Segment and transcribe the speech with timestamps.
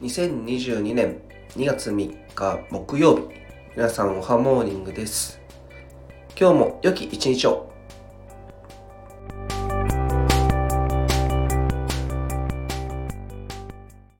[0.00, 1.20] 2022年
[1.56, 3.22] 2月3日木曜日。
[3.74, 5.40] 皆さんおはモーニングです。
[6.38, 7.72] 今日も良き一日を。